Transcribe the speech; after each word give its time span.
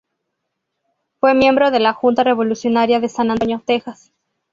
Fue 1.19 1.35
miembro 1.35 1.69
de 1.69 1.79
la 1.79 1.93
junta 1.93 2.23
revolucionaria 2.23 2.99
de 2.99 3.07
San 3.07 3.29
Antonio, 3.29 3.61
Texas. 3.63 4.11